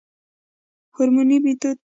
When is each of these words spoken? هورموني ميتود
هورموني 0.95 1.37
ميتود 1.43 1.77